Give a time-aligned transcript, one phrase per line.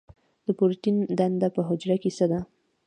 [0.45, 2.39] د پروټین دنده په حجره کې څه ده؟